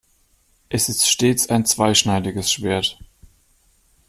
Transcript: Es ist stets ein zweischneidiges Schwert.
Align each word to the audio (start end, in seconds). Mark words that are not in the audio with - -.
Es 0.69 0.89
ist 0.89 1.05
stets 1.07 1.47
ein 1.51 1.63
zweischneidiges 1.63 2.51
Schwert. 2.51 2.97